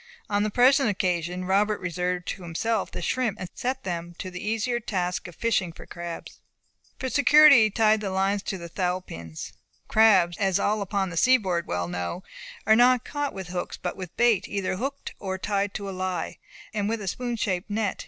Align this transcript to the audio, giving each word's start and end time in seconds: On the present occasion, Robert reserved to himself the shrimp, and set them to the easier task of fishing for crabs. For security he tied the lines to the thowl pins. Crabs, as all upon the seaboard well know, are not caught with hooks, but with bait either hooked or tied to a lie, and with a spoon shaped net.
On 0.31 0.41
the 0.41 0.49
present 0.49 0.89
occasion, 0.89 1.45
Robert 1.45 1.79
reserved 1.79 2.25
to 2.29 2.41
himself 2.41 2.89
the 2.89 3.03
shrimp, 3.03 3.37
and 3.39 3.47
set 3.53 3.83
them 3.83 4.15
to 4.17 4.31
the 4.31 4.43
easier 4.43 4.79
task 4.79 5.27
of 5.27 5.35
fishing 5.35 5.71
for 5.71 5.85
crabs. 5.85 6.39
For 6.97 7.07
security 7.07 7.65
he 7.65 7.69
tied 7.69 8.01
the 8.01 8.09
lines 8.09 8.41
to 8.49 8.57
the 8.57 8.67
thowl 8.67 9.01
pins. 9.01 9.53
Crabs, 9.87 10.39
as 10.39 10.57
all 10.57 10.81
upon 10.81 11.11
the 11.11 11.17
seaboard 11.17 11.67
well 11.67 11.87
know, 11.87 12.23
are 12.65 12.75
not 12.75 13.05
caught 13.05 13.35
with 13.35 13.49
hooks, 13.49 13.77
but 13.77 13.95
with 13.95 14.17
bait 14.17 14.47
either 14.47 14.77
hooked 14.77 15.13
or 15.19 15.37
tied 15.37 15.75
to 15.75 15.87
a 15.87 15.91
lie, 15.93 16.39
and 16.73 16.89
with 16.89 16.99
a 16.99 17.07
spoon 17.07 17.35
shaped 17.35 17.69
net. 17.69 17.99